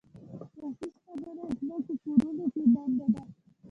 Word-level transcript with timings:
شخصي 0.57 0.87
شتمني 0.93 1.45
ځمکو 1.59 1.93
کورونو 2.03 2.45
کې 2.53 2.63
بنده 2.73 3.05
ده. 3.13 3.21